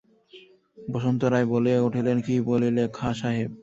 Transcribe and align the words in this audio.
বসন্ত 0.77 1.21
রায় 1.33 1.47
বলিয়া 1.51 1.79
উঠিলেন, 1.87 2.17
কী 2.25 2.35
বলিলে 2.49 2.83
খাঁ 2.93 3.13
সাহেব? 3.19 3.51